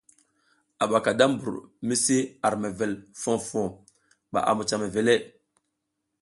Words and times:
A 0.83 0.85
ɓaka 0.91 1.11
da 1.19 1.25
mbur 1.33 1.55
mi 1.87 1.95
si 2.03 2.17
ar 2.45 2.53
mewel 2.61 2.93
foh 3.21 3.39
foh 3.49 3.69
ɓa 4.31 4.39
a 4.49 4.51
mucah 4.57 4.79
mewele. 4.81 5.15